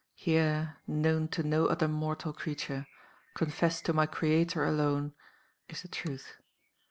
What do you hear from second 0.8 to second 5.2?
known to no other mortal creature, confessed to my Creator alone